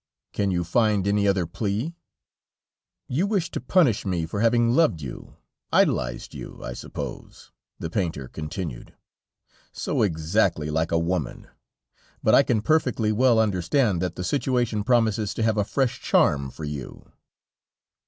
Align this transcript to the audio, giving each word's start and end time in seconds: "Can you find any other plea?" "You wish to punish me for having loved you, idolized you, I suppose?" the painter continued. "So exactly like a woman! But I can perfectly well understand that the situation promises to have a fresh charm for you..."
"Can 0.33 0.49
you 0.49 0.63
find 0.63 1.07
any 1.07 1.27
other 1.27 1.45
plea?" 1.45 1.95
"You 3.07 3.27
wish 3.27 3.51
to 3.51 3.61
punish 3.61 4.03
me 4.03 4.25
for 4.25 4.41
having 4.41 4.71
loved 4.71 4.99
you, 5.03 5.35
idolized 5.71 6.33
you, 6.33 6.59
I 6.63 6.73
suppose?" 6.73 7.51
the 7.77 7.91
painter 7.91 8.27
continued. 8.27 8.95
"So 9.71 10.01
exactly 10.01 10.71
like 10.71 10.91
a 10.91 10.97
woman! 10.97 11.49
But 12.23 12.33
I 12.33 12.41
can 12.41 12.63
perfectly 12.63 13.11
well 13.11 13.37
understand 13.37 14.01
that 14.01 14.15
the 14.15 14.23
situation 14.23 14.83
promises 14.83 15.35
to 15.35 15.43
have 15.43 15.57
a 15.57 15.63
fresh 15.63 16.01
charm 16.01 16.49
for 16.49 16.63
you..." 16.63 17.11